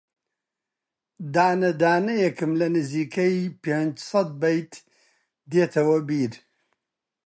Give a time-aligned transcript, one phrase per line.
[1.33, 4.73] دانە دانەیێکم لە نزیکەی پێنجسەد بەیت
[5.51, 6.33] دێتەوە بیر